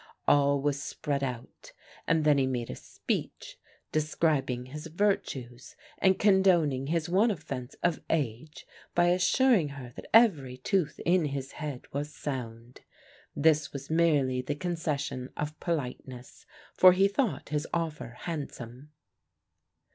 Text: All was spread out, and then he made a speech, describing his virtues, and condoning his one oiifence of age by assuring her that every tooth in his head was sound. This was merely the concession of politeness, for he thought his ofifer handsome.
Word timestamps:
All 0.27 0.59
was 0.59 0.81
spread 0.81 1.23
out, 1.23 1.73
and 2.07 2.23
then 2.25 2.39
he 2.39 2.47
made 2.47 2.71
a 2.71 2.75
speech, 2.75 3.59
describing 3.91 4.65
his 4.65 4.87
virtues, 4.87 5.75
and 5.99 6.17
condoning 6.17 6.87
his 6.87 7.07
one 7.07 7.29
oiifence 7.29 7.75
of 7.83 8.01
age 8.09 8.65
by 8.95 9.09
assuring 9.09 9.69
her 9.77 9.91
that 9.95 10.07
every 10.11 10.57
tooth 10.57 10.99
in 11.05 11.25
his 11.25 11.51
head 11.51 11.85
was 11.93 12.11
sound. 12.11 12.81
This 13.35 13.73
was 13.73 13.91
merely 13.91 14.41
the 14.41 14.55
concession 14.55 15.29
of 15.37 15.59
politeness, 15.59 16.47
for 16.73 16.93
he 16.93 17.07
thought 17.07 17.49
his 17.49 17.67
ofifer 17.71 18.15
handsome. 18.15 18.91